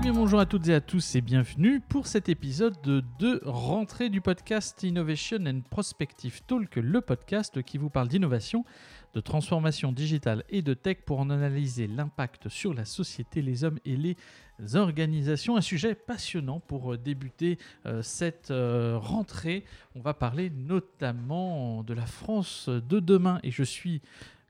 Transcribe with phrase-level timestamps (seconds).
[0.00, 4.10] Bien bonjour à toutes et à tous et bienvenue pour cet épisode de, de rentrée
[4.10, 8.64] du podcast Innovation and Prospective Talk, le podcast qui vous parle d'innovation,
[9.14, 13.80] de transformation digitale et de tech pour en analyser l'impact sur la société, les hommes
[13.84, 14.16] et les
[14.76, 15.56] organisations.
[15.56, 19.64] Un sujet passionnant pour euh, débuter euh, cette euh, rentrée.
[19.96, 24.00] On va parler notamment de la France de demain et je suis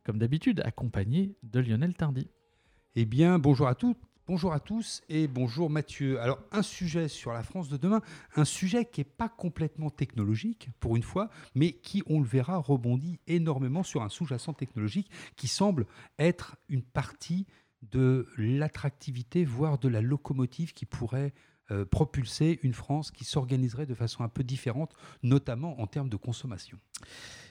[0.05, 2.29] comme d'habitude accompagné de Lionel Tardy.
[2.97, 4.08] Eh bien, bonjour à toutes.
[4.29, 6.21] Bonjour à tous et bonjour Mathieu.
[6.21, 8.03] Alors un sujet sur la France de demain,
[8.37, 12.59] un sujet qui n'est pas complètement technologique pour une fois, mais qui, on le verra,
[12.59, 15.87] rebondit énormément sur un sous-jacent technologique qui semble
[16.19, 17.47] être une partie
[17.81, 21.33] de l'attractivité, voire de la locomotive qui pourrait
[21.71, 26.17] euh, propulser une France qui s'organiserait de façon un peu différente, notamment en termes de
[26.17, 26.79] consommation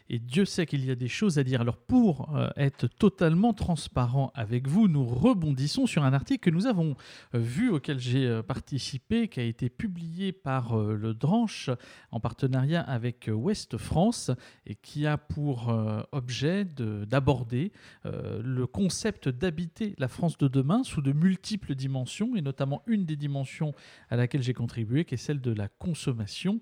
[0.09, 1.61] et Dieu sait qu'il y a des choses à dire.
[1.61, 6.65] Alors pour euh, être totalement transparent avec vous, nous rebondissons sur un article que nous
[6.65, 6.95] avons
[7.35, 11.69] euh, vu, auquel j'ai euh, participé, qui a été publié par le Dranche
[12.11, 14.31] en partenariat avec Ouest France
[14.65, 15.73] et qui a pour
[16.11, 17.71] objet d'aborder
[18.03, 23.15] le concept d'habiter la France de demain sous de multiples dimensions et notamment une des
[23.15, 23.73] dimensions
[24.09, 26.59] à laquelle j'ai contribué qui est celle de la consommation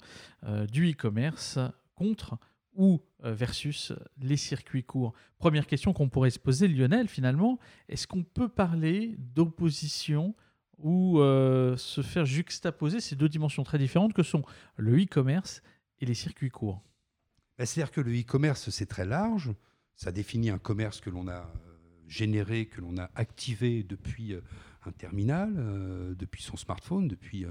[0.72, 1.59] du e-commerce
[1.96, 2.38] contre
[2.76, 5.14] ou versus les circuits courts.
[5.38, 7.59] Première question qu'on pourrait se poser, Lionel, finalement,
[7.90, 10.36] est-ce qu'on peut parler d'opposition
[10.78, 13.00] ou euh, se faire juxtaposer?
[13.00, 14.44] Ces deux dimensions très différentes que sont
[14.78, 15.62] le e-commerce
[16.00, 16.81] et les circuits courts
[17.58, 19.52] bah, C'est-à-dire que le e-commerce, c'est très large.
[19.96, 21.46] Ça définit un commerce que l'on a euh,
[22.08, 24.36] généré, que l'on a activé depuis
[24.86, 27.44] un terminal, depuis son smartphone, depuis,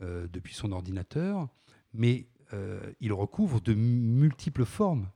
[0.00, 1.48] depuis son ordinateur.
[1.92, 2.37] Mais euh,
[3.00, 5.08] il recouvre de multiples formes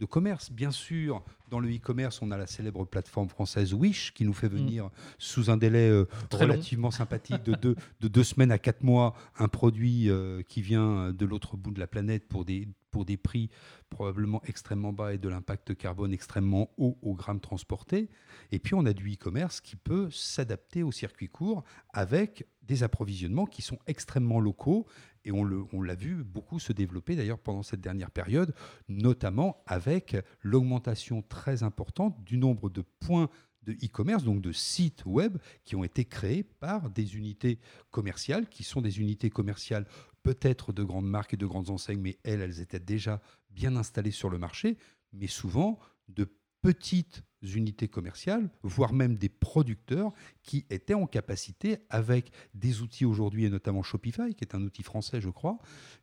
[0.00, 0.50] de commerce.
[0.50, 4.48] Bien sûr, dans le e-commerce, on a la célèbre plateforme française Wish qui nous fait
[4.48, 4.52] mm.
[4.52, 9.14] venir sous un délai euh, relativement sympathique de deux, de deux, semaines à quatre mois
[9.38, 13.16] un produit euh, qui vient de l'autre bout de la planète pour des, pour des
[13.16, 13.50] prix
[13.90, 18.08] probablement extrêmement bas et de l'impact carbone extrêmement haut au gramme transporté.
[18.52, 23.46] Et puis on a du e-commerce qui peut s'adapter au circuit court avec des approvisionnements
[23.46, 24.86] qui sont extrêmement locaux
[25.24, 28.54] et on l'a vu beaucoup se développer d'ailleurs pendant cette dernière période,
[28.88, 33.28] notamment avec l'augmentation très importante du nombre de points
[33.62, 37.58] de e-commerce, donc de sites web qui ont été créés par des unités
[37.90, 39.86] commerciales, qui sont des unités commerciales
[40.22, 43.20] peut-être de grandes marques et de grandes enseignes, mais elles, elles étaient déjà
[43.50, 44.78] bien installées sur le marché,
[45.12, 45.78] mais souvent
[46.08, 46.28] de
[46.62, 50.12] petites unités commerciales, voire même des producteurs
[50.42, 54.82] qui étaient en capacité, avec des outils aujourd'hui, et notamment Shopify, qui est un outil
[54.82, 55.58] français, je crois,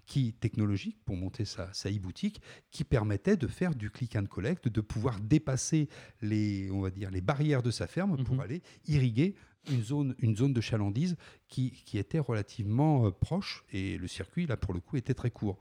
[0.06, 4.68] qui technologique pour monter sa, sa e-boutique, qui permettait de faire du click and collect,
[4.68, 5.90] de pouvoir dépasser
[6.22, 8.42] les, on va dire, les barrières de sa ferme pour mhm.
[8.42, 9.36] aller irriguer
[9.69, 11.18] une zone, une zone de chalandise
[11.48, 15.31] qui, qui était relativement euh, proche et le circuit, là, pour le coup, était très
[15.31, 15.59] court.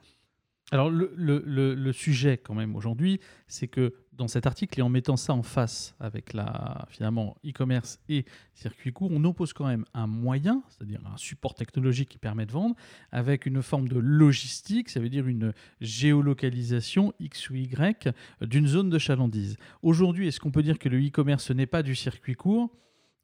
[0.72, 5.32] Alors le, sujet quand même aujourd'hui, c'est que dans cet article et en mettant ça
[5.32, 10.64] en face avec la finalement e-commerce et circuit court, on oppose quand même un moyen,
[10.68, 12.74] c'est-à-dire un support technologique qui permet de vendre,
[13.12, 18.08] avec une forme de logistique, ça veut dire une géolocalisation X ou Y
[18.40, 19.56] d'une zone de chalandise.
[19.82, 22.74] Aujourd'hui, est-ce qu'on peut dire que le e-commerce n'est pas du circuit court?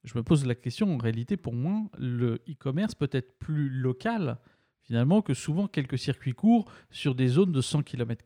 [0.04, 4.38] Je me pose la question, en réalité pour moi, le e-commerce peut être plus local
[4.84, 8.22] finalement que souvent quelques circuits courts sur des zones de 100 km,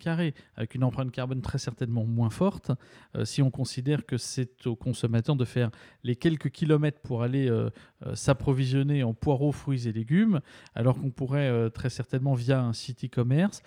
[0.56, 2.72] avec une empreinte carbone très certainement moins forte.
[3.15, 5.71] Euh, si on considère que c'est aux consommateurs de faire
[6.03, 7.71] les quelques kilomètres pour aller euh,
[8.06, 10.41] euh, s'approvisionner en poireaux, fruits et légumes,
[10.75, 13.62] alors qu'on pourrait très certainement via un site e-commerce,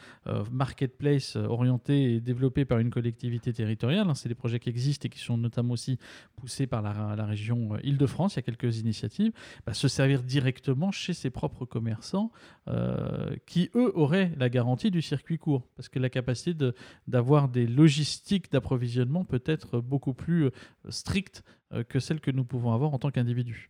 [0.52, 5.10] marketplace orienté et développé par une collectivité territoriale, hein, c'est des projets qui existent et
[5.10, 5.98] qui sont notamment aussi
[6.36, 9.32] poussés par la, région Île-de-France, il y a quelques initiatives,
[9.66, 12.32] bah, se servir directement chez ses propres commerçants.
[12.80, 16.72] Euh, qui, eux, auraient la garantie du circuit court, parce que la capacité
[17.08, 20.52] d'avoir des logistiques d'approvisionnement peut être beaucoup plus euh,
[20.90, 23.70] stricte euh, que celle que nous pouvons avoir en tant qu'individu.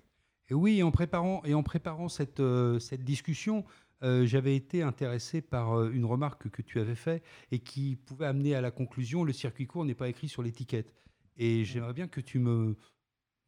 [0.50, 2.42] Et oui, en préparant, et en préparant cette,
[2.80, 3.66] cette discussion,
[4.02, 8.62] j'avais été intéressé par une remarque que tu avais faite et qui pouvait amener à
[8.62, 10.92] la conclusion le circuit court n'est pas écrit sur l'étiquette.
[11.38, 12.76] Et j'aimerais bien que tu me,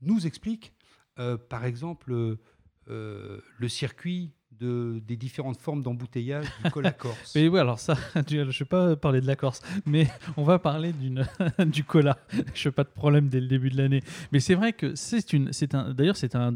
[0.02, 0.74] nous expliques,
[1.16, 2.38] par exemple,
[2.86, 7.34] le circuit des différentes formes d'embouteillage du cola corse.
[7.36, 7.96] mais oui, alors ça,
[8.30, 10.08] je ne vais pas parler de la Corse, mais
[10.38, 12.18] on va parler du cola.
[12.54, 14.02] Je n'ai pas de problème dès le début de l'année.
[14.32, 16.52] Mais c'est vrai que c'est une, c'est un, d'ailleurs c'est un,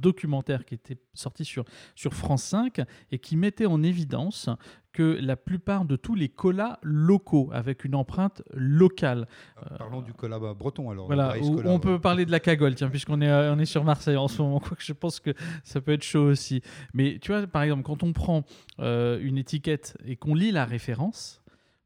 [0.00, 1.64] documentaire qui était sorti sur,
[1.94, 2.80] sur France 5
[3.10, 4.48] et qui mettait en évidence
[4.92, 9.28] que la plupart de tous les colas locaux, avec une empreinte locale.
[9.56, 11.06] Ah, parlons du cola breton alors.
[11.06, 11.34] Voilà,
[11.64, 14.42] on peut parler de la cagole, tiens, puisqu'on est, on est sur Marseille en ce
[14.42, 15.34] moment, je pense que
[15.64, 16.62] ça peut être chaud aussi.
[16.94, 18.44] Mais tu vois, par exemple, quand on prend
[18.78, 21.39] une étiquette et qu'on lit la référence,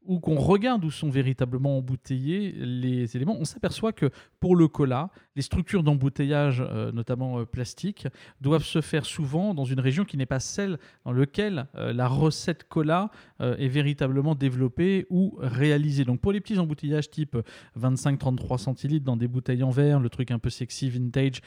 [0.05, 4.09] ou qu'on regarde où sont véritablement embouteillés les éléments, on s'aperçoit que
[4.39, 8.07] pour le cola, les structures d'embouteillage, euh, notamment euh, plastique,
[8.41, 12.07] doivent se faire souvent dans une région qui n'est pas celle dans laquelle euh, la
[12.07, 13.09] recette cola
[13.39, 16.05] est véritablement développée ou réalisée.
[16.05, 17.37] Donc pour les petits embouteillages type
[17.79, 21.41] 25-33 centilitres dans des bouteilles en verre, le truc un peu sexy vintage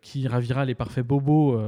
[0.00, 1.60] qui ravira les parfaits bobos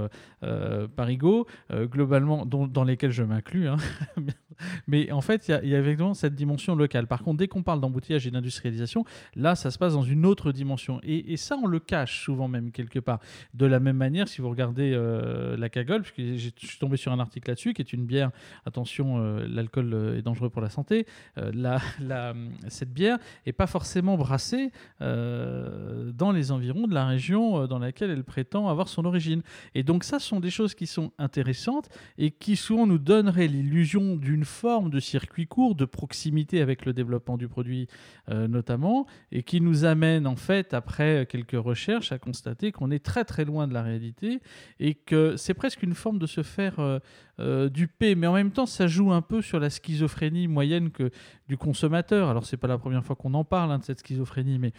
[0.97, 3.77] parigo, globalement, dans lesquels je m'inclus, hein,
[4.87, 7.07] mais en fait, il y, y, a effectivement cette dimension locale.
[7.07, 9.05] Par contre, dès qu'on parle d'embouteillage et d'industrialisation,
[9.37, 11.01] là, ça se passe dans une autre dimension.
[11.03, 13.21] Et, ça, on le cache souvent même quelque part.
[13.55, 17.13] De la même manière, si vous regardez euh, la cagole, puisque je suis tombé sur
[17.13, 18.31] un article là-dessus, qui est une bière,
[18.67, 21.07] attention, euh, l'alcool euh, est dangereux pour la santé,
[22.69, 24.71] cette bière n'est pas forcément brassée
[25.01, 29.43] dans les environs de la région dans laquelle elle prétend avoir son origine.
[29.75, 31.89] Et donc ça, ce sont des choses qui sont intéressantes
[32.19, 36.93] et qui souvent nous donneraient l'illusion d'une forme de circuit court, de proximité avec le
[36.93, 37.87] développement du produit
[38.29, 43.25] notamment, et qui nous amène en fait, après quelques recherches, à constater qu'on est très
[43.25, 44.41] très loin de la réalité
[44.81, 46.99] et que c'est presque une forme de se faire euh,
[47.41, 47.69] euh.
[48.01, 51.11] Mais en même temps, ça joue un peu sur la schizophrénie moyenne que
[51.49, 52.29] du consommateur.
[52.29, 54.73] Alors, c'est pas la première fois qu'on en parle hein, de cette schizophrénie, mais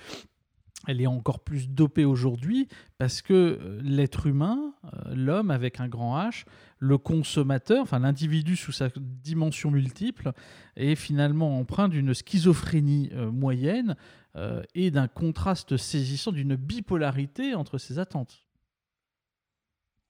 [0.87, 4.73] elle est encore plus dopée aujourd'hui parce que euh, l'être humain,
[5.13, 6.45] l'homme avec un grand H,
[6.79, 10.31] le consommateur, enfin l'individu sous sa dimension multiple,
[10.75, 13.95] est finalement empreint d'une schizophrénie moyenne
[14.35, 18.47] euh, et d'un contraste saisissant, d'une bipolarité entre ses attentes.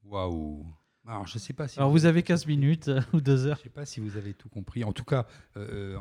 [0.03, 0.65] Waouh
[1.05, 3.57] alors, je sais pas si Alors, vous, avez 15 minutes euh, ou 2 heures.
[3.57, 4.85] Je ne sais pas si vous avez tout compris.
[4.85, 5.27] En tout cas,
[5.57, 5.97] euh,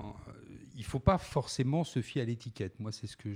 [0.74, 2.78] il ne faut pas forcément se fier à l'étiquette.
[2.80, 3.30] Moi, c'est ce que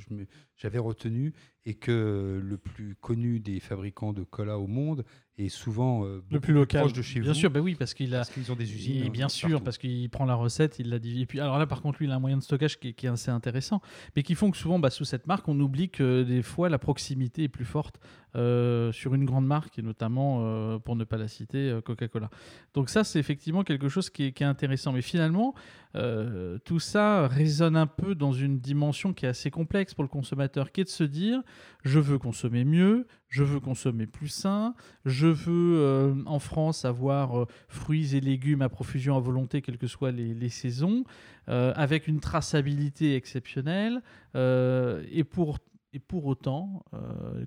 [0.57, 1.35] j'avais retenu
[1.67, 5.05] et que le plus connu des fabricants de cola au monde
[5.37, 7.39] est souvent euh, le plus local proche de chez bien vous.
[7.39, 9.05] sûr, bah oui, parce qu'il a, parce qu'ils ont des usines.
[9.05, 11.23] Et bien sûr, parce qu'il prend la recette, il la divise.
[11.23, 13.07] Et puis, alors là, par contre, lui, il a un moyen de stockage qui, est
[13.07, 13.83] assez intéressant,
[14.15, 16.79] mais qui font que souvent, bah, sous cette marque, on oublie que des fois, la
[16.79, 18.01] proximité est plus forte
[18.35, 22.31] euh, sur une grande marque, et notamment, euh, pour ne pas la citer, Coca-Cola.
[22.73, 24.93] Donc ça, c'est effectivement quelque chose qui est, qui est intéressant.
[24.93, 25.55] Mais finalement,
[26.65, 30.71] tout ça résonne un peu dans une dimension qui est assez complexe pour le consommateur,
[30.71, 31.43] qui est de se dire
[31.85, 34.75] je veux consommer mieux, je veux consommer plus sain,
[35.05, 39.79] je veux euh, en France avoir euh, fruits et légumes à profusion à volonté, quelles
[39.79, 41.05] que soient les, saisons,
[41.49, 44.03] euh, avec une traçabilité exceptionnelle.
[44.35, 45.59] et, pour,
[45.93, 46.85] et pour autant,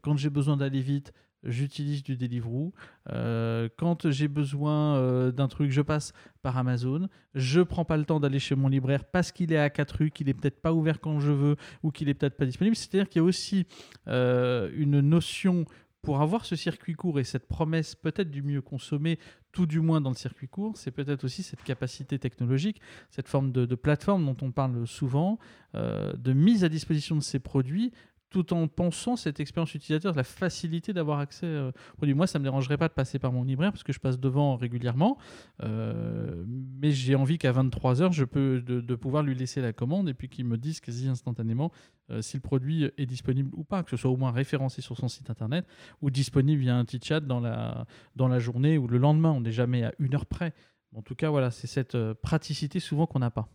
[0.02, 1.14] quand j'ai besoin d'aller vite,
[1.44, 2.74] j'utilise du Deliveroo.
[3.12, 7.08] Euh, quand j'ai besoin euh, d'un truc, je passe par Amazon.
[7.36, 10.12] Je prends pas le temps d'aller chez mon libraire parce qu'il est à 4 rues,
[10.12, 12.76] qu'il est peut-être pas ouvert quand je veux ou qu'il est peut-être pas disponible.
[12.76, 13.66] C'est-à-dire qu'il y a aussi
[14.08, 15.66] euh, une notion
[16.02, 19.20] pour avoir ce circuit court et cette promesse peut-être du mieux consommer,
[19.52, 23.52] tout du moins dans le circuit court, c'est peut-être aussi cette capacité technologique, cette forme
[23.52, 25.40] de, plateforme dont on parle souvent,
[25.74, 27.92] de mise à disposition de ces produits
[28.30, 32.14] tout en pensant cette expérience utilisateur, la facilité d'avoir accès euh, produit.
[32.14, 34.20] Moi, ça ne me dérangerait pas de passer par mon libraire parce que je passe
[34.20, 35.18] devant régulièrement,
[35.64, 40.14] euh, mais j'ai envie qu'à 23h, je peux de, pouvoir lui laisser la commande et
[40.14, 41.72] puis qu'il me dise quasi instantanément
[42.12, 44.98] euh, si le produit est disponible ou pas, que ce soit au moins référencé sur
[44.98, 45.66] son site internet
[46.02, 47.86] ou disponible via un petit chat dans la,
[48.16, 49.32] dans la journée ou le lendemain.
[49.32, 50.54] On n'est jamais à une heure près.
[50.96, 53.48] En tout cas, voilà, c'est cette praticité souvent qu'on n'a pas.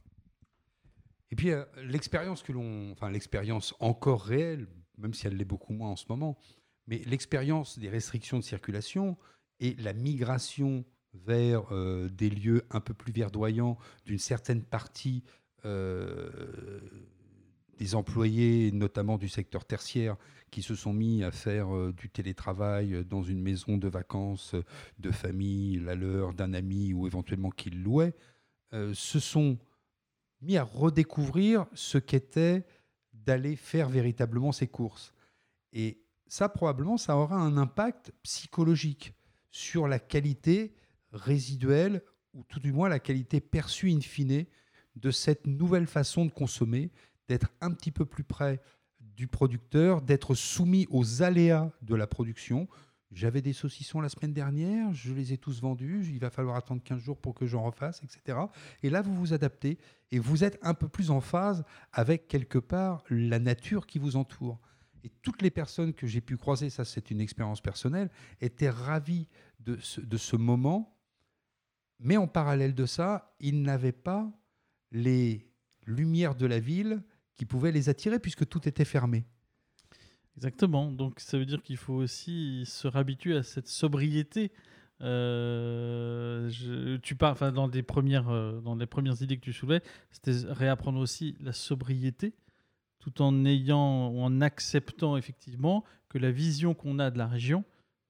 [1.35, 5.73] Et puis euh, l'expérience que l'on, enfin l'expérience encore réelle, même si elle l'est beaucoup
[5.73, 6.39] moins en ce moment,
[6.87, 9.17] mais l'expérience des restrictions de circulation
[9.59, 13.77] et la migration vers euh, des lieux un peu plus verdoyants
[14.07, 15.25] d'une certaine partie
[15.65, 16.79] euh,
[17.79, 20.17] des employés, notamment du secteur tertiaire,
[20.53, 24.55] qui se sont mis à faire du télétravail dans une maison de vacances
[25.01, 28.15] de famille, la leur, d'un ami ou éventuellement qu'ils louaient,
[28.71, 29.59] ce sont
[30.45, 32.65] mis à redécouvrir ce qu'était
[33.13, 35.15] d'aller faire véritablement ses courses.
[35.73, 39.15] Et ça, probablement, ça aura un impact psychologique
[39.51, 40.75] sur la qualité
[41.13, 44.45] résiduelle, ou tout du moins la qualité perçue in fine
[44.97, 46.91] de cette nouvelle façon de consommer,
[47.29, 48.61] d'être un petit peu plus près
[49.01, 52.69] du producteur, d'être soumis aux aléas de la production,
[53.15, 56.83] j'avais des saucissons la semaine dernière, je les ai tous vendus, il va falloir attendre
[56.83, 58.39] 15 jours pour que j'en refasse, etc.
[58.83, 59.79] Et là, vous vous adaptez
[60.11, 64.17] et vous êtes un peu plus en phase avec quelque part la nature qui vous
[64.17, 64.61] entoure.
[65.05, 69.29] Et toutes les personnes que j'ai pu croiser, ça c'est une expérience personnelle, étaient ravies
[69.61, 70.99] de ce, de ce moment
[72.01, 74.33] Mais en parallèle de ça, ils n'avaient pas
[74.91, 75.51] les
[75.87, 77.03] lumières de la ville
[77.35, 79.27] qui pouvaient les attirer puisque tout était fermé.
[80.37, 80.91] Exactement.
[80.91, 84.53] Donc ça veut dire qu'il faut aussi se réhabituer à cette sobriété.
[85.01, 86.51] Euh,
[87.03, 90.33] tu parles, enfin, dans, des premières, euh, dans les premières idées que tu soulevais, c'était
[90.53, 92.35] réapprendre aussi la sobriété,
[93.01, 97.65] tout en ayant, en acceptant effectivement que la vision qu'on a de la région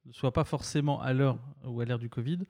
[0.05, 2.41] ne soit pas forcément à l'heure ou à l'ère du Covid,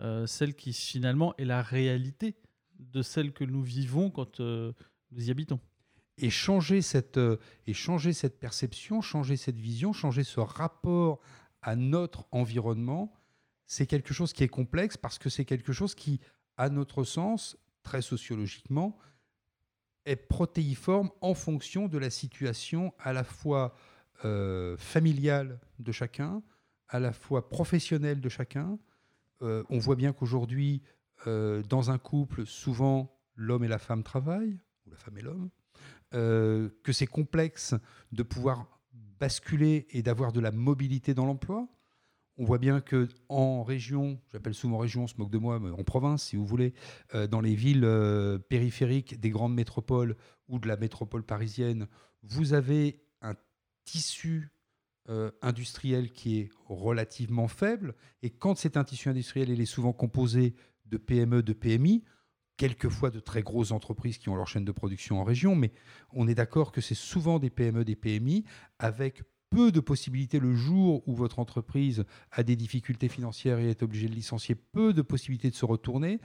[0.00, 2.34] euh, celle qui finalement est la réalité
[2.78, 4.74] de celle que nous vivons quand nous
[5.28, 5.60] y habitons
[6.18, 11.20] et changer cette, euh, et changer cette perception, changer cette vision, changer ce rapport
[11.62, 13.12] à notre environnement,
[13.66, 16.20] c'est quelque chose qui est complexe parce que c'est quelque chose qui,
[16.56, 18.98] à notre sens, très sociologiquement,
[20.04, 23.74] est protéiforme en fonction de la situation à la fois
[24.24, 26.42] euh, familiale de chacun,
[26.88, 28.78] à la fois professionnelle de chacun.
[29.40, 30.82] Euh, on voit bien qu'aujourd'hui,
[31.24, 35.50] dans un couple, souvent l'homme et la femme travaillent, ou la femme et l'homme.
[36.14, 37.74] Euh, que c'est complexe
[38.12, 38.66] de pouvoir
[39.18, 41.68] basculer et d'avoir de la mobilité dans l'emploi.
[42.36, 45.70] On voit bien que en région, j'appelle souvent région, on se moque de moi, mais
[45.70, 46.74] en province, si vous voulez,
[47.14, 50.16] euh, dans les villes euh, périphériques des grandes métropoles
[50.48, 51.86] ou de la métropole parisienne,
[52.22, 53.34] vous avez un
[53.84, 54.50] tissu
[55.42, 57.96] industriel qui est relativement faible.
[58.22, 60.54] Et quand c'est un tissu industriel, il est souvent composé
[60.86, 62.04] de PME, de PMI
[62.62, 65.72] quelquefois de très grosses entreprises qui ont leur chaîne de production en région, mais
[66.12, 68.44] on est d'accord que c'est souvent des PME, des PMI,
[68.78, 73.82] avec peu de possibilités le jour où votre entreprise a des difficultés financières et est
[73.82, 76.20] obligée de licencier, peu de possibilités de se retourner,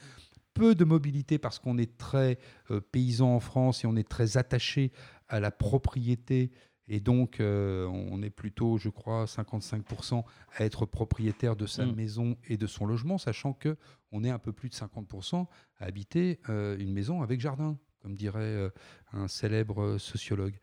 [0.53, 2.37] peu de mobilité parce qu'on est très
[2.69, 4.91] euh, paysan en France et on est très attaché
[5.29, 6.51] à la propriété
[6.87, 10.23] et donc, euh, on est plutôt, je crois, 55%
[10.55, 11.95] à être propriétaire de sa mm.
[11.95, 13.75] maison et de son logement, sachant que
[14.11, 15.47] on est un peu plus de 50%
[15.79, 18.69] à habiter euh, une maison avec jardin, comme dirait euh,
[19.11, 20.55] un célèbre sociologue.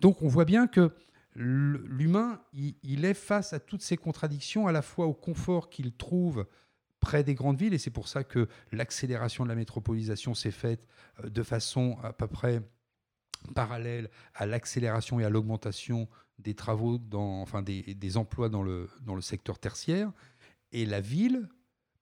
[0.00, 0.92] donc, on voit bien que
[1.34, 6.46] l'humain, il, est face à toutes ces contradictions, à la fois au confort qu'il trouve
[7.00, 10.86] près des grandes villes, et c'est pour ça que l'accélération de la métropolisation s'est faite
[11.24, 12.62] de façon à peu près
[13.54, 19.14] parallèle à l'accélération et à l'augmentation des travaux, dans, enfin des, emplois dans le, dans
[19.14, 20.12] le secteur tertiaire.
[20.72, 21.48] Et la ville,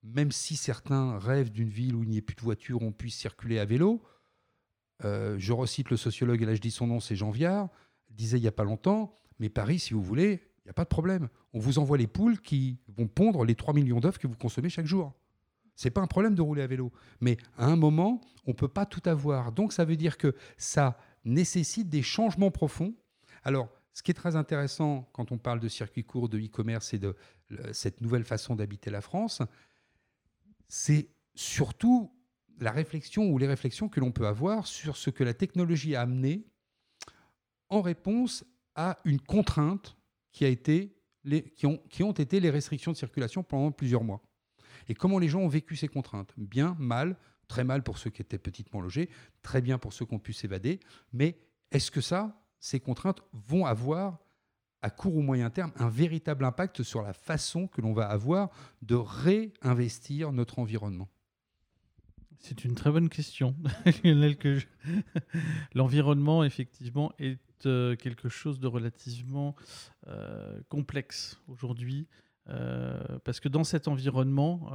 [0.02, 3.16] même si certains rêvent d'une ville où il n'y ait plus de voitures, on puisse
[3.16, 4.02] circuler à vélo,
[5.04, 7.68] euh, je recite le sociologue, et là je dis son nom, c'est Jean Viard,
[8.10, 10.84] disait il n'y a pas longtemps, mais Paris, si vous voulez, il n'y a pas
[10.84, 11.28] de problème.
[11.52, 14.68] On vous envoie les poules qui vont pondre les 3 millions d'œufs que vous consommez
[14.68, 15.14] chaque jour.
[15.74, 16.92] C'est pas un problème de rouler à vélo.
[17.20, 19.52] Mais à un moment, on ne peut pas tout avoir.
[19.52, 22.94] Donc ça veut dire que ça nécessite des changements profonds.
[23.44, 26.98] Alors, ce qui est très intéressant quand on parle de circuits courts, de e-commerce et
[26.98, 27.16] de
[27.72, 29.42] cette nouvelle façon d'habiter la France,
[30.68, 32.12] c'est surtout
[32.60, 36.02] la réflexion ou les réflexions que l'on peut avoir sur ce que la technologie a
[36.02, 36.46] amené
[37.68, 38.44] en réponse
[38.74, 39.96] à une contrainte
[40.32, 40.96] qui, a été
[41.56, 44.22] qui, ont, qui ont été les restrictions de circulation pendant plusieurs mois.
[44.88, 46.32] Et comment les gens ont vécu ces contraintes?
[46.36, 47.16] Bien, mal,
[47.48, 49.08] Très mal pour ceux qui étaient petitement logés,
[49.42, 50.80] très bien pour ceux qui ont pu s'évader.
[51.12, 51.38] Mais
[51.72, 54.18] est-ce que ça, ces contraintes vont avoir
[54.82, 58.50] à court ou moyen terme un véritable impact sur la façon que l'on va avoir
[58.82, 61.08] de réinvestir notre environnement?
[62.38, 63.56] C'est une très bonne question.
[65.74, 69.56] L'environnement, effectivement, est euh, quelque chose de relativement
[70.06, 72.06] euh, complexe aujourd'hui.
[72.48, 74.72] Euh, parce que dans cet environnement,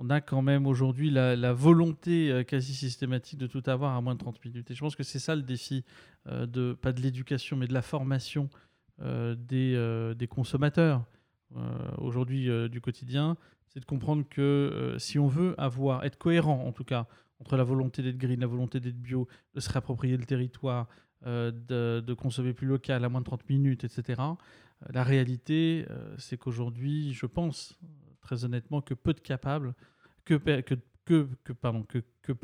[0.00, 4.14] on a quand même aujourd'hui la, volonté euh, quasi systématique de tout avoir à moins
[4.14, 4.70] de 30 minutes.
[4.70, 5.84] Et je pense que c'est ça le défi,
[6.26, 8.48] euh, de, pas de l'éducation, mais de la formation
[9.02, 11.04] euh, des, consommateurs
[11.98, 13.36] aujourd'hui du quotidien.
[13.66, 17.06] C'est de comprendre que si on veut avoir, être cohérent en tout cas,
[17.40, 20.86] entre la volonté d'être green, la volonté d'être bio, de se réapproprier le territoire,
[21.26, 21.50] de,
[22.00, 24.22] de, consommer plus local à moins de 30 minutes, etc.
[24.90, 25.86] la réalité,
[26.18, 27.76] c'est qu'aujourd'hui, je pense
[28.30, 29.74] très honnêtement que peu de capables
[30.24, 30.52] que, peu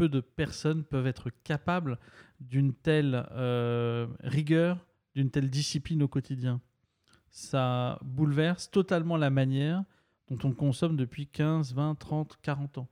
[0.09, 2.00] de personnes peuvent être capables
[2.40, 6.61] d'une telle euh, rigueur, d'une telle discipline au quotidien.
[7.31, 9.85] Ça bouleverse totalement la manière
[10.28, 12.88] dont on consomme depuis 15, 20, 30, 40 ans.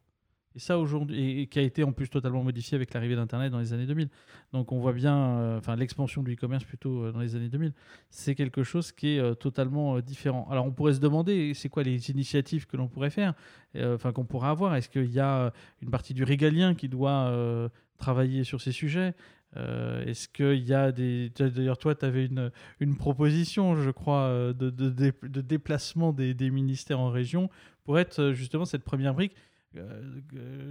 [0.56, 3.58] Et ça aujourd'hui, et, qui a été en plus totalement modifié avec l'arrivée d'Internet dans
[3.58, 4.08] les années 2000.
[4.52, 7.72] Donc on voit bien, euh, enfin l'expansion du e-commerce plutôt euh, dans les années 2000,
[8.08, 10.46] c'est quelque chose qui est euh, totalement différent.
[10.50, 13.34] Alors on pourrait se demander, c'est quoi les initiatives que l'on pourrait faire,
[13.76, 14.76] enfin qu'on pourrait avoir?
[14.76, 19.14] Est-ce qu'il y a une partie du régalien qui doit travailler sur ces sujets?
[19.56, 21.30] Est-ce qu'il y a des...
[21.30, 27.10] D'ailleurs, toi, tu avais une, une, proposition, je crois, de, de, déplacement des, ministères en
[27.10, 27.50] région
[27.84, 29.34] pour être justement cette première brique.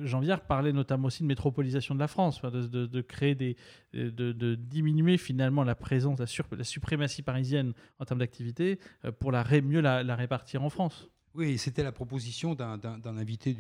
[0.03, 3.55] Jean Viard parlait notamment aussi de métropolisation de la France, de, créer des,
[3.93, 8.79] de, diminuer finalement la présence, la, suprématie parisienne en termes d'activité
[9.19, 11.09] pour mieux la répartir en France.
[11.35, 12.77] Oui, c'était la proposition d'un
[13.17, 13.55] invité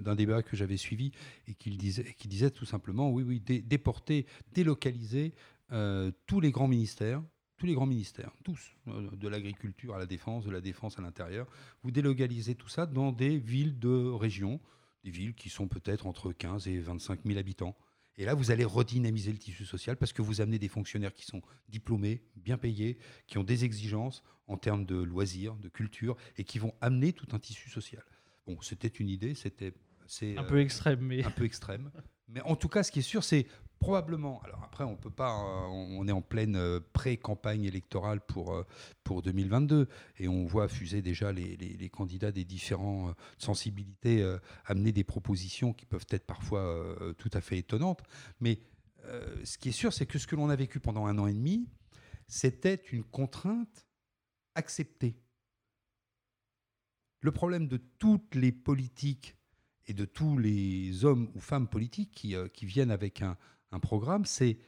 [0.00, 1.12] d'un débat que j'avais suivi
[1.46, 5.34] et qui disait, tout simplement, oui, oui, déporter, délocaliser
[5.72, 7.22] euh, tous les grands ministères,
[7.56, 11.02] tous les grands ministères, tous, euh, de l'agriculture à la défense, de la défense à
[11.02, 11.46] l'intérieur,
[11.82, 14.60] vous délocalisez tout ça dans des villes de région,
[15.04, 17.76] des villes qui sont peut-être entre 15 et 25 000 habitants.
[18.18, 21.24] Et là, vous allez redynamiser le tissu social parce que vous amenez des fonctionnaires qui
[21.26, 26.44] sont diplômés, bien payés, qui ont des exigences en termes de loisirs, de culture, et
[26.44, 28.04] qui vont amener tout un tissu social.
[28.46, 29.74] Bon, c'était une idée, c'était
[30.36, 31.90] un peu extrême, mais un peu extrême.
[32.28, 33.46] Mais en tout cas, ce qui est sûr, c'est
[33.78, 34.40] probablement.
[34.44, 35.38] Alors après, on peut pas.
[35.38, 38.64] Euh, on est en pleine euh, pré-campagne électorale pour euh,
[39.04, 45.04] pour 2022 et on voit fuser déjà les, les, candidats des différentes sensibilités amener des
[45.04, 48.02] propositions qui peuvent être parfois tout à fait étonnantes.
[48.40, 48.58] Mais
[49.44, 51.32] ce qui est sûr, c'est que ce que l'on a vécu pendant un an et
[51.32, 51.68] demi,
[52.26, 53.86] c'était une contrainte
[54.56, 55.16] acceptée.
[57.20, 59.36] Le problème de toutes les politiques
[59.86, 63.36] et de tous les hommes ou femmes politiques qui, qui viennent avec un,
[63.72, 64.58] un programme, c'est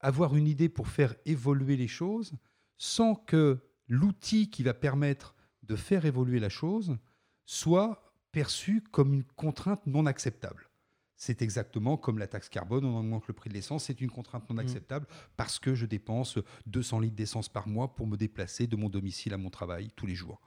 [0.00, 2.32] avoir une idée pour faire évoluer les choses
[2.76, 6.98] sans que l'outil qui va permettre de faire évoluer la chose
[7.44, 10.68] soit perçu comme une contrainte non acceptable.
[11.14, 14.48] C'est exactement comme la taxe carbone, on augmente le prix de l'essence, c'est une contrainte
[14.50, 14.60] non mmh.
[14.60, 15.06] acceptable
[15.36, 19.32] parce que je dépense 200 litres d'essence par mois pour me déplacer de mon domicile
[19.32, 20.40] à mon travail tous les jours.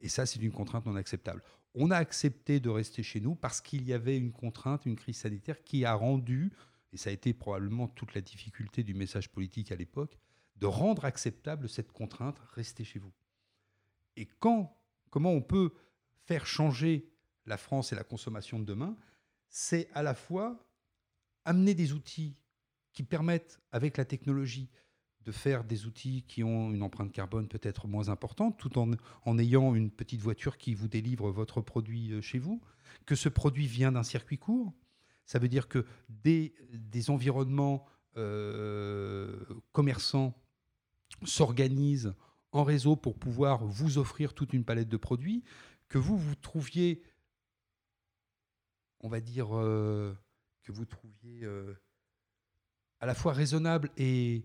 [0.00, 1.42] Et ça, c'est une contrainte non acceptable.
[1.74, 5.18] On a accepté de rester chez nous parce qu'il y avait une contrainte, une crise
[5.18, 6.52] sanitaire qui a rendu
[6.96, 10.16] et ça a été probablement toute la difficulté du message politique à l'époque,
[10.56, 13.12] de rendre acceptable cette contrainte, restez chez vous.
[14.16, 14.74] Et quand,
[15.10, 15.74] comment on peut
[16.24, 17.12] faire changer
[17.44, 18.96] la France et la consommation de demain,
[19.50, 20.66] c'est à la fois
[21.44, 22.34] amener des outils
[22.94, 24.70] qui permettent, avec la technologie,
[25.26, 28.92] de faire des outils qui ont une empreinte carbone peut-être moins importante, tout en,
[29.26, 32.62] en ayant une petite voiture qui vous délivre votre produit euh, chez vous,
[33.04, 34.72] que ce produit vient d'un circuit court,
[35.26, 37.86] ça veut dire que des, des environnements
[38.16, 40.40] euh, commerçants
[41.24, 42.14] s'organisent
[42.52, 45.44] en réseau pour pouvoir vous offrir toute une palette de produits,
[45.88, 47.02] que vous, vous trouviez,
[49.00, 50.16] on va dire, euh,
[50.62, 51.74] que vous trouviez euh,
[53.00, 54.44] à la fois raisonnable et...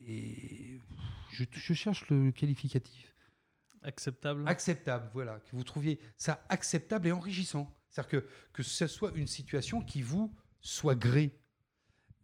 [0.00, 0.80] et
[1.30, 3.14] je, je cherche le qualificatif.
[3.82, 4.46] Acceptable.
[4.46, 5.40] Acceptable, voilà.
[5.40, 7.72] Que vous trouviez ça acceptable et enrichissant.
[7.92, 11.38] C'est-à-dire que, que ce soit une situation qui vous soit gré.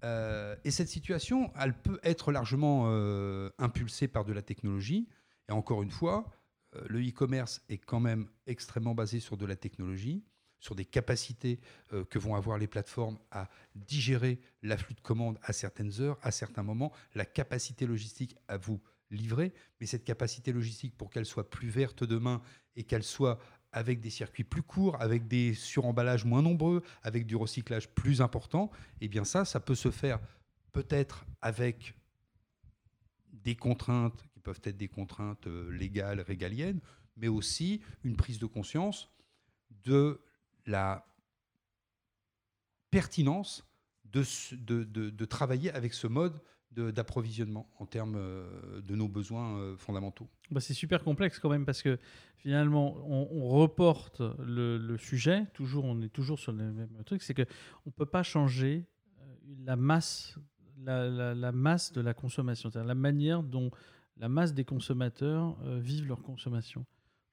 [0.03, 5.09] Euh, et cette situation, elle peut être largement euh, impulsée par de la technologie.
[5.49, 6.31] Et encore une fois,
[6.75, 10.25] euh, le e-commerce est quand même extrêmement basé sur de la technologie,
[10.59, 11.61] sur des capacités
[12.11, 16.65] que vont avoir les plateformes à digérer l'afflux de commandes à certaines heures, à certains
[16.65, 19.53] moments, la capacité logistique à vous livrer.
[19.81, 22.43] Mais cette capacité logistique, pour qu'elle soit plus verte demain
[22.75, 23.39] et qu'elle soit
[23.73, 28.71] avec des circuits plus courts, avec des suremballages moins nombreux, avec du recyclage plus important,
[29.01, 30.19] eh bien ça, ça peut se faire
[30.73, 31.95] peut-être avec
[33.33, 36.81] des contraintes qui peuvent être des contraintes euh, légales, régaliennes,
[37.17, 39.11] mais aussi une prise de conscience
[39.85, 40.21] de
[40.67, 41.07] la
[42.91, 43.65] pertinence
[44.05, 49.77] de, de, de travailler avec ce mode d'approvisionnement en termes euh, de nos besoins euh,
[49.77, 51.99] fondamentaux bah C'est super complexe quand même parce que
[52.37, 57.43] finalement on, reporte le, sujet, toujours, on est toujours sur le même truc, c'est qu'on
[57.87, 58.87] ne peut pas changer
[59.21, 59.25] euh,
[59.65, 60.39] la masse,
[60.85, 63.71] la, masse de la consommation, c'est-à-dire la manière dont
[64.17, 66.85] la masse des consommateurs vivent leur consommation.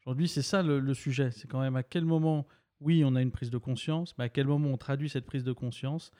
[0.06, 2.48] Aujourd'hui, c'est ça le sujet, c'est quand même à quel moment,
[2.80, 5.44] oui, on a une prise de conscience, mais à quel moment on traduit cette prise
[5.44, 6.12] de conscience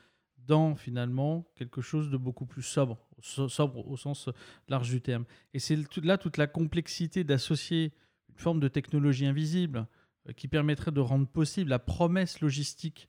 [0.46, 4.28] dans finalement quelque chose de beaucoup plus sobre, sobre au sens
[4.68, 5.24] large du terme.
[5.54, 7.92] Et c'est là toute la complexité d'associer
[8.28, 9.86] une forme de technologie invisible
[10.28, 13.08] euh, qui permettrait de rendre possible la promesse logistique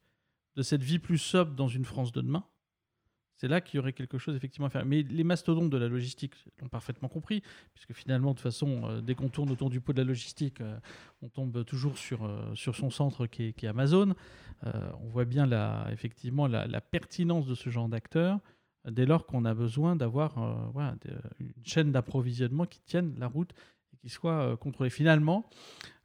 [0.56, 2.46] de cette vie plus sobre dans une France de demain,
[3.38, 4.86] c'est là qu'il y aurait quelque chose effectivement à faire.
[4.86, 9.02] Mais les mastodontes de la logistique l'ont parfaitement compris, puisque finalement, de toute façon, euh,
[9.02, 10.78] dès qu'on tourne autour du pot de la logistique, euh,
[11.22, 14.16] on tombe toujours sur, euh, sur son centre qui est, Amazon.
[14.64, 15.48] on voit bien
[15.92, 18.40] effectivement la, pertinence de ce genre d'acteurs
[18.90, 20.38] dès lors qu'on a besoin d'avoir
[21.40, 23.52] une chaîne d'approvisionnement qui tienne la route
[23.94, 24.90] et qui soit contrôlée.
[24.90, 25.50] Finalement,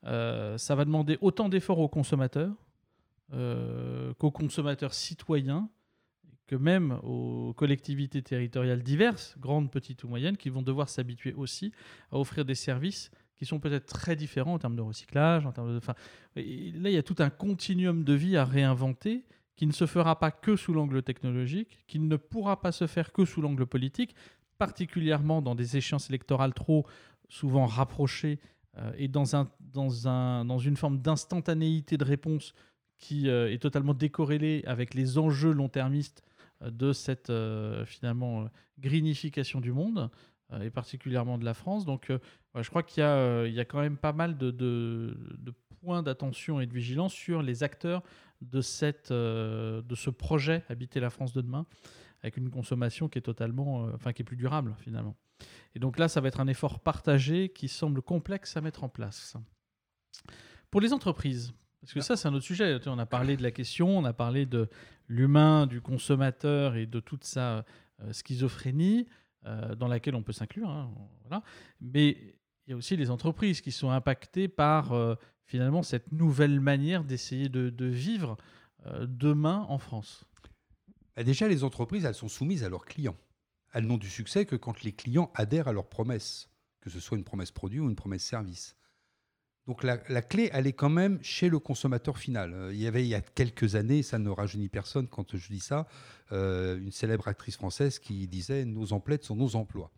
[0.03, 2.55] ça va demander autant d'efforts aux consommateurs
[3.31, 5.71] qu'aux consommateurs citoyens
[6.47, 11.73] que même aux collectivités territoriales diverses, grandes, petites ou moyennes, qui vont devoir s'habituer aussi
[12.11, 15.73] à offrir des services qui sont peut-être très différents en termes de recyclage, en termes
[15.73, 15.95] de, enfin,
[16.37, 16.43] là,
[16.91, 19.25] il y a tout un continuum de vie à réinventer
[19.57, 23.13] qui ne se fera pas que sous l'angle technologique, qui ne pourra pas se faire
[23.13, 24.15] que sous l'angle politique,
[24.59, 26.87] particulièrement dans des échéances électorales trop
[27.29, 28.39] souvent rapprochées
[28.79, 32.55] euh, et dans, un, dans, un, dans une forme d'instantanéité de réponse
[32.99, 36.23] qui euh, est totalement décorrélée avec les enjeux long-termistes
[36.71, 37.33] de cette
[37.87, 38.49] finalement
[38.79, 40.11] greenification du monde
[40.61, 41.85] et particulièrement de la France.
[41.85, 42.13] Donc
[42.55, 46.61] je crois qu'il y, y, a quand même pas mal de, de, de points d'attention
[46.61, 48.03] et de vigilance sur les acteurs
[48.41, 51.67] de, cette, de ce projet Habiter la France de demain
[52.23, 55.17] avec une consommation qui est totalement, enfin qui est plus durable finalement.
[55.75, 58.89] Et donc là, ça va être un effort partagé qui semble complexe à mettre en
[58.89, 59.37] place.
[60.71, 62.79] Pour les entreprises, parce que ça, c'est un autre sujet.
[62.87, 64.69] On a parlé de la question, on a parlé de
[65.09, 67.65] l'humain, du consommateur et de toute sa
[68.01, 69.07] euh, schizophrénie
[69.45, 70.71] euh, dans laquelle on peut s'inclure.
[70.71, 71.43] Hein.
[71.81, 76.61] Mais il y a aussi les entreprises qui sont impactées par euh, finalement cette nouvelle
[76.61, 78.37] manière d'essayer de, vivre
[79.03, 80.25] demain en France.
[81.17, 83.17] Bah, déjà, les entreprises, elles sont soumises à leurs clients
[83.73, 87.17] elles n'ont du succès que quand les clients adhèrent à leurs promesses, que ce soit
[87.17, 88.77] une promesse produit ou une promesse service.
[89.67, 92.53] Donc la, clé, elle est quand même chez le consommateur final.
[92.53, 95.49] Euh, il y avait il y a quelques années, ça ne rajeunit personne quand je
[95.49, 95.87] dis ça,
[96.33, 99.93] euh, une célèbre actrice française qui disait Nos emplettes sont nos emplois.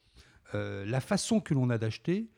[0.54, 2.30] Euh, la façon que l'on a d'acheter,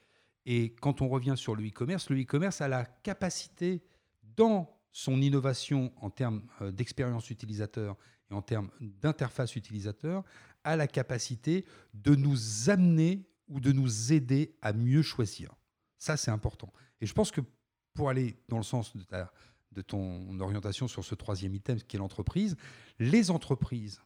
[0.45, 3.83] et quand on revient sur le e-commerce, le e-commerce a la capacité,
[4.37, 7.97] dans son innovation en termes d'expérience utilisateur
[8.31, 10.23] et en termes d'interface utilisateur,
[10.63, 15.55] a la capacité de nous amener ou de nous aider à mieux choisir.
[15.99, 16.73] Ça, c'est important.
[17.01, 17.41] Et je pense que
[17.95, 22.57] pour aller dans le sens de, ton orientation sur ce troisième item, qui est l'entreprise,
[22.99, 24.01] les entreprises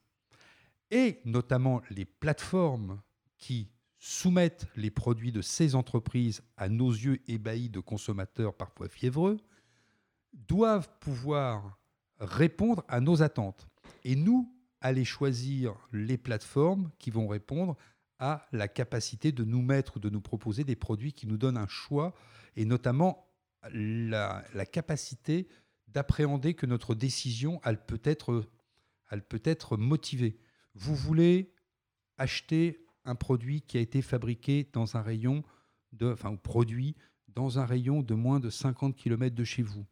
[0.91, 3.01] et notamment les plateformes
[3.39, 9.37] qui soumettent les produits de ces entreprises à nos yeux ébahis de consommateurs parfois fiévreux,
[10.33, 11.79] doivent pouvoir
[12.19, 13.69] répondre à nos attentes.
[14.05, 17.77] Et nous, aller choisir les plateformes qui vont répondre
[18.19, 21.57] à la capacité de nous mettre ou de nous proposer des produits qui nous donnent
[21.57, 22.15] un choix
[22.57, 23.29] et notamment
[23.73, 25.49] la, capacité
[25.89, 28.49] d'appréhender que notre décision, elle peut, être,
[29.11, 30.39] elle peut être motivée.
[30.75, 31.53] Vous voulez
[32.17, 35.43] acheter un produit qui a été fabriqué dans un rayon
[35.93, 36.95] de, enfin, produit
[37.29, 39.87] dans un rayon de moins de 50 km de chez vous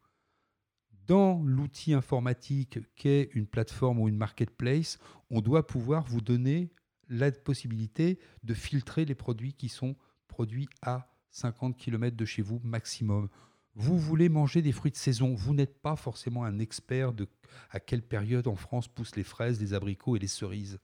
[1.08, 4.98] dans l'outil informatique qu'est une plateforme ou une marketplace,
[5.30, 6.70] on doit pouvoir vous donner
[7.08, 9.96] la possibilité de filtrer les produits qui sont
[10.28, 13.28] produits à 50 km de chez vous maximum.
[13.74, 17.28] Vous voulez manger des fruits de saison, vous n'êtes pas forcément un expert de
[17.70, 20.78] à quelle période en France poussent les fraises, les abricots et les cerises.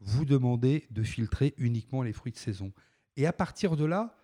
[0.00, 2.72] Vous demandez de filtrer uniquement les fruits de saison.
[3.16, 4.16] Et à partir de là,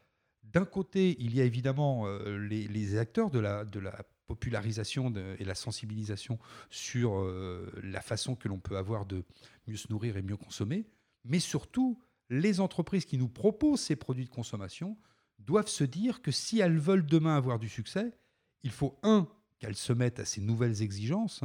[0.42, 5.44] d'un côté, il y a évidemment euh, les, acteurs de la, de la popularisation et
[5.44, 6.38] la sensibilisation
[6.70, 9.24] sur euh, la façon que l'on peut avoir de
[9.66, 10.86] mieux se nourrir et mieux consommer,
[11.24, 14.96] mais surtout les entreprises qui nous proposent ces produits de consommation
[15.40, 18.16] doivent se dire que si elles veulent demain avoir du succès,
[18.62, 21.42] il faut, un, qu'elles se mettent à ces nouvelles exigences,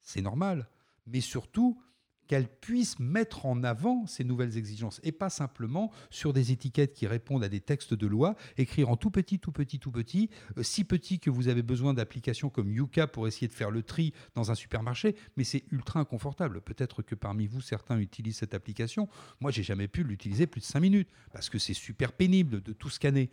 [0.00, 0.68] c'est normal,
[1.06, 1.80] mais surtout
[2.26, 7.06] qu'elle puisse mettre en avant ces nouvelles exigences et pas simplement sur des étiquettes qui
[7.06, 10.62] répondent à des textes de loi, écrire en tout petit, tout petit, tout petit, euh,
[10.62, 14.12] si petit que vous avez besoin d'applications comme Yuka pour essayer de faire le tri
[14.34, 16.60] dans un supermarché, mais c'est ultra inconfortable.
[16.60, 19.08] Peut-être que parmi vous, certains utilisent cette application.
[19.40, 22.72] Moi, j'ai jamais pu l'utiliser plus de 5 minutes parce que c'est super pénible de
[22.72, 23.30] tout scanner.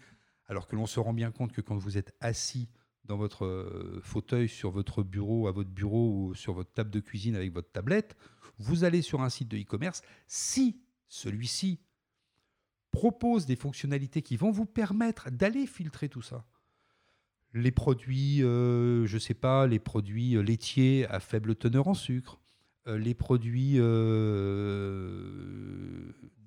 [0.48, 2.68] Alors que l'on se rend bien compte que quand vous êtes assis
[3.06, 7.00] dans votre euh, fauteuil, sur votre bureau, à votre bureau ou sur votre table de
[7.00, 8.16] cuisine avec votre tablette,
[8.58, 11.80] vous allez sur un site de e-commerce, si celui-ci
[12.92, 16.46] propose des fonctionnalités qui vont vous permettre d'aller filtrer tout ça,
[17.54, 21.94] les produits, euh, je ne sais pas, les produits euh, laitiers à faible teneur en
[21.94, 22.40] sucre,
[22.88, 23.78] euh, les produits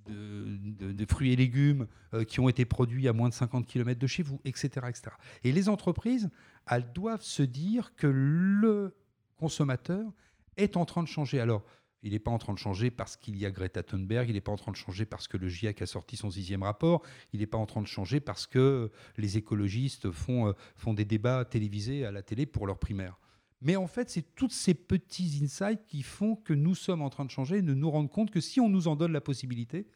[0.06, 1.86] de, fruits et légumes
[2.28, 5.02] qui ont été produits à moins de 50 km de chez vous, etc., etc.
[5.42, 6.30] Et les entreprises,
[6.70, 8.94] elles doivent se dire que le
[9.36, 10.12] consommateur
[10.56, 11.40] est en train de changer.
[11.40, 11.64] Alors,
[12.04, 14.42] il n'est pas en train de changer parce qu'il y a Greta Thunberg, il n'est
[14.42, 17.40] pas en train de changer parce que le GIEC a sorti son sixième rapport, il
[17.40, 21.46] n'est pas en train de changer parce que les écologistes font, euh, font des débats
[21.46, 23.18] télévisés à la télé pour leur primaire.
[23.64, 27.24] Mais en fait, c'est tous ces petits insights qui font que nous sommes en train
[27.24, 29.88] de changer et de nous rendre compte que si on nous en donne la possibilité,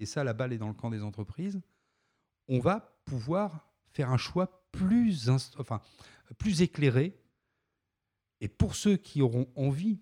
[0.00, 1.60] et ça, la balle est dans le camp des entreprises,
[2.48, 5.28] on va pouvoir faire un choix plus,
[6.60, 7.16] éclairé.
[8.40, 10.00] Et pour ceux qui auront envie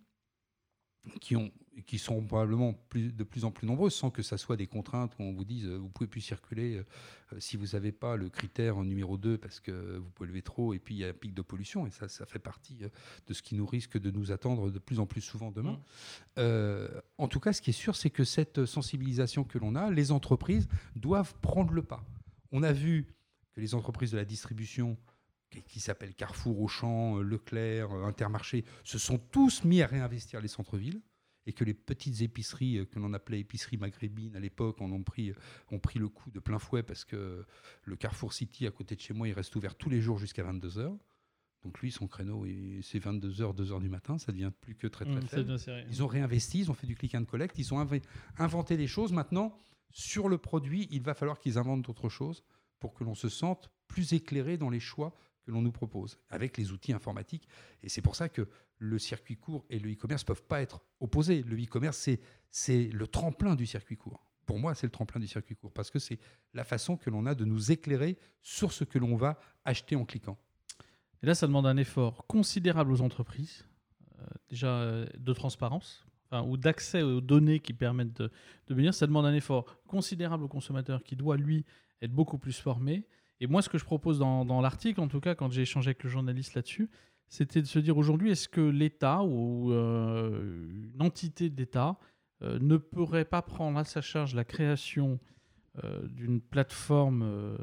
[1.20, 1.52] qui ont,
[1.86, 5.12] qui seront probablement plus, de plus en plus nombreuses, sans que ça soit des contraintes
[5.18, 6.76] où on vous dise vous pouvez plus circuler
[7.32, 10.78] euh, si vous n'avez pas le critère numéro 2 parce que vous polluez trop et
[10.78, 12.88] puis il y a un pic de pollution et ça, ça fait partie euh,
[13.26, 15.72] de ce qui nous risque de nous attendre de plus en plus souvent demain.
[15.72, 15.82] Mmh.
[16.38, 19.90] Euh, en tout cas, ce qui est sûr, c'est que cette sensibilisation que l'on a,
[19.90, 22.04] les entreprises doivent prendre le pas.
[22.52, 23.06] On a vu
[23.54, 24.96] que les entreprises de la distribution
[25.66, 31.00] qui s'appellent Carrefour, Auchan, Leclerc, Intermarché, se sont tous mis à réinvestir les centres-villes
[31.50, 35.32] et que les petites épiceries euh, que l'on appelait épiceries maghrébines à l'époque ont pris,
[35.70, 37.44] ont pris le coup de plein fouet parce que
[37.84, 40.44] le Carrefour City à côté de chez moi, il reste ouvert tous les jours jusqu'à
[40.44, 40.96] 22h.
[41.64, 42.46] Donc lui, son créneau,
[42.82, 45.84] c'est 22h, 2h du matin, ça devient plus que très très mmh, faible.
[45.90, 47.86] Ils ont réinvesti, ils ont fait du click and collect, ils ont
[48.38, 49.12] inventé des choses.
[49.12, 49.54] Maintenant,
[49.90, 52.44] sur le produit, il va falloir qu'ils inventent d'autres choses
[52.78, 55.14] pour que l'on se sente plus éclairé dans les choix
[55.50, 57.48] l'on nous propose, avec les outils informatiques.
[57.82, 60.80] Et c'est pour ça que le circuit court et le e-commerce ne peuvent pas être
[61.00, 61.42] opposés.
[61.42, 62.08] Le e-commerce,
[62.50, 64.26] c'est le tremplin du circuit court.
[64.46, 66.18] Pour moi, c'est le tremplin du circuit court, parce que c'est
[66.54, 70.04] la façon que l'on a de nous éclairer sur ce que l'on va acheter en
[70.04, 70.38] cliquant.
[71.22, 73.66] Et là, ça demande un effort considérable aux entreprises,
[74.18, 76.04] euh, déjà euh, de transparence,
[76.44, 78.30] ou d'accès aux données qui permettent de,
[78.68, 78.94] venir.
[78.94, 81.64] Ça demande un effort considérable au consommateur qui doit, lui,
[82.02, 83.06] être beaucoup plus formé.
[83.40, 85.88] Et moi, ce que je propose dans, dans l'article, en tout cas, quand j'ai échangé
[85.88, 86.90] avec le journaliste là-dessus,
[87.30, 91.96] c'était de se dire aujourd'hui, est-ce que l'État ou euh, une entité d'État
[92.42, 95.20] euh, ne pourrait pas prendre à sa charge la création
[95.84, 97.56] euh, d'une plateforme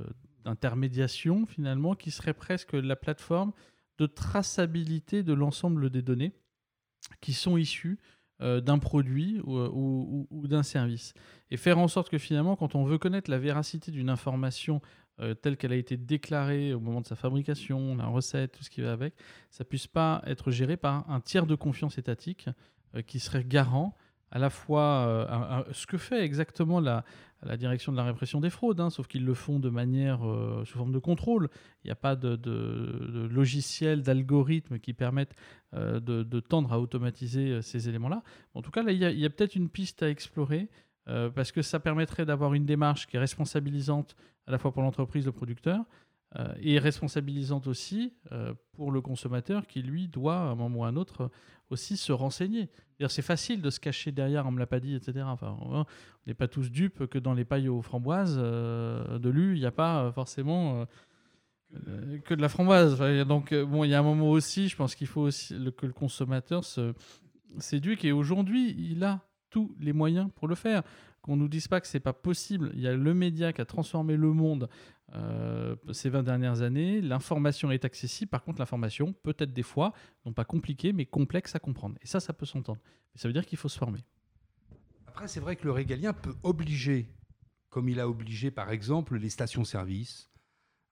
[0.45, 3.51] d'intermédiation, finalement, qui serait presque la plateforme
[3.99, 6.33] de traçabilité de l'ensemble des données
[7.19, 7.99] qui sont issues
[8.39, 11.15] d'un produit ou, ou d'un service.
[11.49, 14.79] Et faire en sorte que finalement, quand on veut connaître la véracité d'une information
[15.19, 18.69] euh, telle qu'elle a été déclarée au moment de sa fabrication, la recette, tout ce
[18.69, 19.15] qui va avec,
[19.49, 22.49] ça puisse pas être géré par un tiers de confiance étatique
[22.95, 23.95] euh, qui serait garant
[24.29, 27.03] à la fois euh, ce que fait exactement la,
[27.57, 30.19] direction de la répression des fraudes, hein, sauf qu'ils le font de manière
[30.65, 31.49] sous forme de contrôle.
[31.83, 35.33] Il n'y a pas de, de, logiciel, d'algorithme qui permettent
[35.71, 38.21] de, tendre à automatiser ces éléments-là.
[38.53, 40.67] En tout cas, là, il y a, peut-être une piste à explorer.
[41.05, 44.15] parce que ça permettrait d'avoir une démarche qui est responsabilisante
[44.47, 45.85] à la fois pour l'entreprise, le producteur,
[46.35, 50.83] euh, et responsabilisante aussi euh, pour le consommateur qui, lui, doit, à un moment ou
[50.83, 51.31] à un autre,
[51.69, 52.69] aussi se renseigner.
[53.07, 55.25] C'est facile de se cacher derrière, on ne me l'a pas dit, etc.
[55.25, 55.85] Enfin, on
[56.25, 59.65] n'est pas tous dupes que dans les pailles aux framboises euh, de l'U, il n'y
[59.65, 60.85] a pas forcément
[62.25, 62.97] que de la framboise.
[63.25, 65.93] donc, bon, il y a un moment aussi, je pense qu'il faut aussi que le
[65.93, 66.63] consommateur
[67.59, 68.03] s'éduque.
[68.03, 70.83] Et aujourd'hui, il a tous les moyens pour le faire
[71.27, 72.71] qu'on nous dise pas que c'est pas possible.
[72.73, 74.69] Il y a le média qui a transformé le monde
[75.13, 77.01] euh, ces 20 dernières années.
[77.01, 78.29] L'information est accessible.
[78.29, 79.93] Par contre, l'information peut être des fois,
[80.25, 81.97] non pas compliquée, mais complexe à comprendre.
[82.01, 82.79] Et ça, ça peut s'entendre.
[83.13, 83.99] Mais ça veut dire qu'il faut se former.
[85.05, 87.11] Après, c'est vrai que le régalien peut obliger,
[87.69, 90.31] comme il a obligé par exemple les stations-service,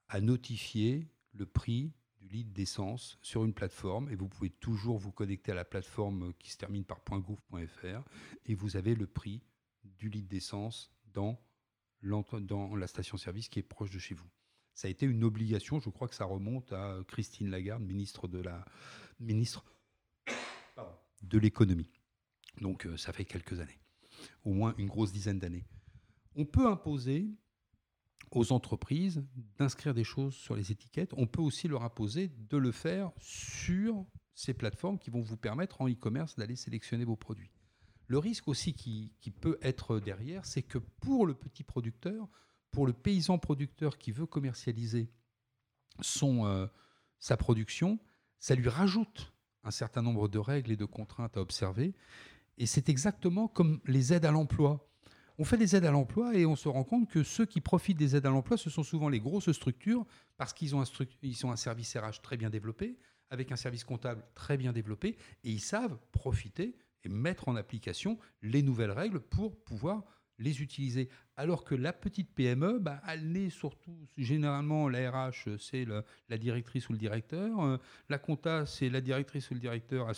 [0.09, 5.11] à notifier le prix du litre d'essence sur une plateforme et vous pouvez toujours vous
[5.13, 8.03] connecter à la plateforme qui se termine par .gouv.fr
[8.45, 9.41] et vous avez le prix
[9.97, 11.39] du litre d'essence dans,
[12.01, 14.29] dans la station-service qui est proche de chez vous.
[14.73, 18.39] Ça a été une obligation, je crois que ça remonte à Christine Lagarde, ministre de
[18.39, 18.65] la
[19.19, 19.63] ministre
[21.21, 21.89] de l'économie.
[22.61, 23.79] Donc euh, ça fait quelques années,
[24.43, 25.65] au moins une grosse dizaine d'années.
[26.35, 27.27] On peut imposer
[28.31, 29.25] aux entreprises
[29.57, 31.13] d'inscrire des choses sur les étiquettes.
[31.15, 35.81] On peut aussi leur imposer de le faire sur ces plateformes qui vont vous permettre
[35.81, 37.51] en e-commerce d'aller sélectionner vos produits.
[38.07, 42.27] Le risque aussi qui, peut être derrière, c'est que pour le petit producteur,
[42.71, 45.09] pour le paysan producteur qui veut commercialiser
[46.01, 46.67] son, euh,
[47.19, 47.99] sa production,
[48.37, 51.95] ça lui rajoute un certain nombre de règles et de contraintes à observer.
[52.57, 54.87] Et c'est exactement comme les aides à l'emploi.
[55.37, 57.97] On fait des aides à l'emploi et on se rend compte que ceux qui profitent
[57.97, 60.05] des aides à l'emploi, ce sont souvent les grosses structures
[60.37, 60.85] parce qu'ils ont, un,
[61.43, 62.97] ont un service RH très bien développé,
[63.29, 68.17] avec un service comptable très bien développé, et ils savent profiter et mettre en application
[68.41, 70.03] les nouvelles règles pour pouvoir
[70.39, 71.09] les utiliser.
[71.37, 76.89] Alors que la petite PME, bah, elle n'est surtout, généralement, la RH, c'est la directrice
[76.89, 77.63] ou le directeur.
[77.63, 77.77] Euh,
[78.09, 80.09] la compta, c'est la directrice ou le directeur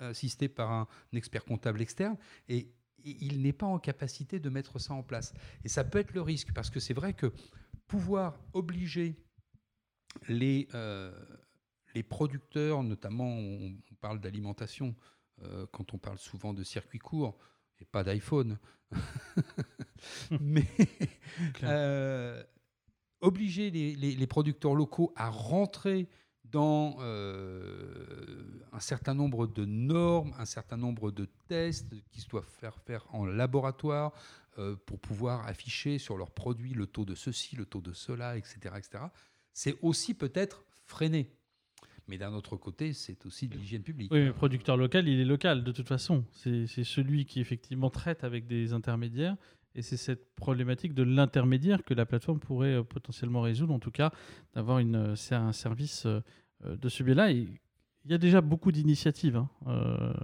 [0.00, 2.16] assisté par un, expert comptable externe.
[2.48, 2.72] Et,
[3.08, 5.32] il n'est pas en capacité de mettre ça en place.
[5.62, 7.32] Et ça peut être le risque, parce que c'est vrai que
[7.86, 9.14] pouvoir obliger
[10.28, 11.12] les, euh,
[11.94, 14.96] les producteurs, notamment, on parle d'alimentation,
[15.42, 17.36] euh, quand on parle souvent de circuit court
[17.80, 18.58] et pas d'iPhone.
[20.40, 20.66] Mais
[21.62, 22.42] euh,
[23.20, 26.08] obliger les, producteurs locaux à rentrer
[26.44, 32.78] dans un certain nombre de normes, un certain nombre de tests qui se doivent faire
[32.78, 34.12] faire en laboratoire
[34.86, 38.58] pour pouvoir afficher sur leurs produits le taux de ceci, le taux de cela, etc.
[38.76, 39.04] etc.
[39.52, 41.36] C'est aussi peut-être freiné.
[42.08, 44.12] Mais d'un autre côté, c'est aussi de l'hygiène publique.
[44.12, 46.24] Oui, le producteur local, il est local de toute façon.
[46.32, 49.36] C'est celui qui effectivement traite avec des intermédiaires.
[49.76, 53.90] Et c'est cette problématique de l'intermédiaire que la plateforme pourrait euh, potentiellement résoudre, en tout
[53.90, 54.10] cas
[54.54, 56.20] d'avoir euh, un service euh,
[56.64, 57.30] de ce biais-là.
[57.30, 57.58] Il
[58.06, 59.50] y a déjà beaucoup d'initiatives, hein,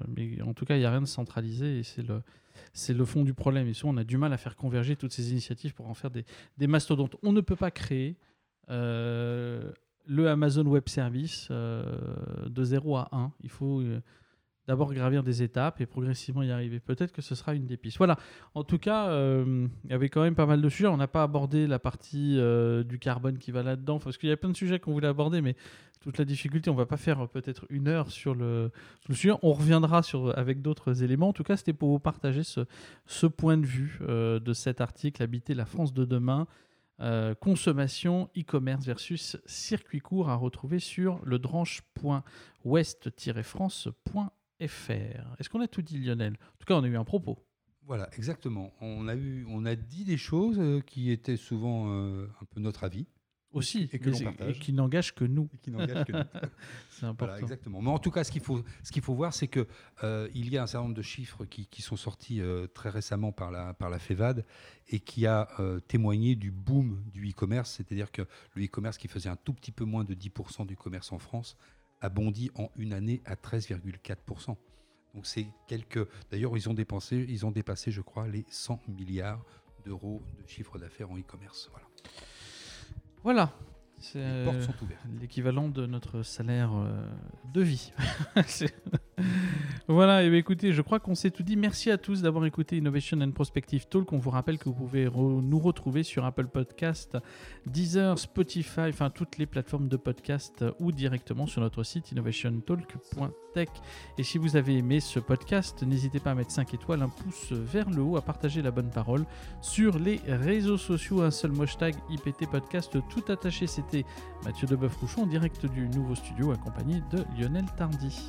[0.09, 3.35] mais en tout cas, il n'y a rien de centralisé et c'est le, fond du
[3.35, 3.67] problème.
[3.67, 6.11] Et souvent, on a du mal à faire converger toutes ces initiatives pour en faire
[6.11, 7.17] des mastodontes.
[7.25, 8.17] On ne peut pas créer
[10.07, 11.85] le Amazon Web Service euh,
[12.47, 13.33] de 0 à 1.
[13.43, 14.01] Il faut euh,
[14.67, 16.81] d'abord gravir des étapes et progressivement y arriver.
[16.81, 17.99] Peut-être que ce sera une des pistes.
[17.99, 18.17] Voilà.
[18.55, 20.89] En tout cas, euh, il y avait quand même pas mal de sujets.
[20.89, 22.39] On n'a pas abordé la partie
[22.85, 25.41] du carbone qui va là-dedans, parce qu'il y a plein de sujets qu'on voulait aborder,
[25.41, 25.57] mais
[26.01, 28.73] toute la difficulté, on va pas faire peut-être une heure sur le,
[29.11, 29.31] sujet.
[29.43, 31.29] On reviendra sur, avec d'autres éléments.
[31.29, 35.55] En tout cas, c'était pour vous partager ce point de vue de cet article, Habiter
[35.55, 36.49] la France de demain.
[37.03, 44.31] Euh, consommation e-commerce versus circuit court à retrouver sur le dranche.west-france.fr.
[44.61, 46.35] Est-ce qu'on a tout dit, Lionel?
[46.35, 47.45] En tout cas, on a eu un propos.
[47.85, 48.73] Voilà, exactement.
[48.81, 52.61] On a, eu, on a dit des choses euh, qui étaient souvent euh, un peu
[52.61, 53.09] notre avis
[53.53, 54.11] aussi, et, que
[54.53, 55.49] qui n'engage que nous.
[55.61, 56.25] qui que nous.
[56.91, 57.37] c'est important.
[57.37, 57.83] exactement.
[57.83, 59.67] Mais en tout cas, ce qu'il faut, ce qu'il faut voir, c'est que
[60.03, 62.89] euh, il y a un certain nombre de chiffres qui, qui sont sortis euh, très
[62.89, 64.45] récemment par la, par la FEVAD
[64.89, 68.23] et qui a euh, témoigné du boom du e-commerce, c'est-à-dire que
[68.55, 71.57] le e-commerce qui faisait un tout petit peu moins de 10% du commerce en France
[72.01, 74.57] a bondi en une année à 13,4%.
[75.15, 76.07] Donc c'est quelques.
[76.31, 79.45] D'ailleurs, ils ont dépensé, ils ont dépassé, je crois, les 100 milliards
[79.85, 81.69] d'euros de chiffre d'affaires en e-commerce.
[81.71, 81.87] Voilà.
[83.25, 83.51] Voilà.
[84.15, 85.01] Les portes sont ouvertes.
[85.21, 87.07] L'équivalent de notre salaire euh,
[87.53, 87.93] de vie.
[89.89, 91.57] Voilà, et bien écoutez, je crois qu'on s'est tout dit.
[91.57, 94.13] Merci à tous d'avoir écouté Innovation and Prospective Talk.
[94.13, 97.19] On vous rappelle que vous pouvez nous retrouver sur Apple Podcast,
[97.67, 103.69] Deezer, Spotify, enfin toutes les plateformes de podcast ou directement sur notre site innovationtalk.tech.
[104.19, 107.53] Et si vous avez aimé ce podcast, n'hésitez pas à mettre 5 étoiles, un pouce
[107.53, 109.25] vers le haut, à partager la bonne parole
[109.61, 111.23] sur les réseaux sociaux.
[111.23, 113.67] Un seul hashtag IPT Podcast tout attaché.
[113.67, 113.92] C'était
[114.45, 118.23] Mathieu Deboeuf-Rouchon en direct du nouveau studio accompagné de Lionel Tardy.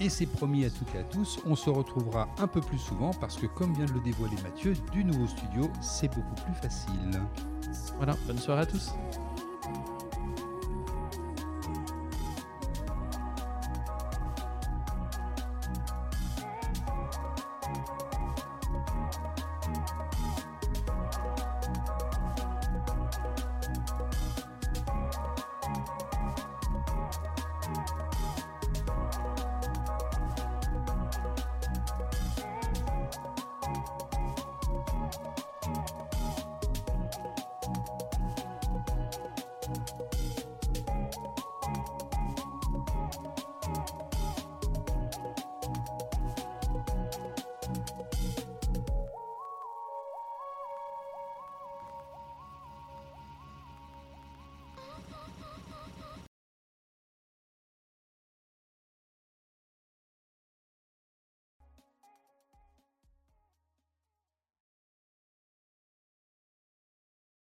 [0.00, 3.12] Et c'est promis à toutes et à tous, on se retrouvera un peu plus souvent
[3.20, 7.20] parce que comme vient de le dévoiler Mathieu, du nouveau studio, c'est beaucoup plus facile.
[7.96, 8.92] Voilà, bonne soirée à tous.